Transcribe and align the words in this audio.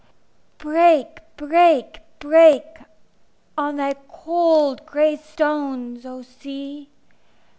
Break, 0.57 1.19
break, 1.37 1.99
break, 2.17 2.63
On 3.55 3.75
thy 3.75 3.93
cold 4.11 4.83
gray 4.87 5.15
stones, 5.15 6.07
O 6.07 6.23
Sea! 6.23 6.87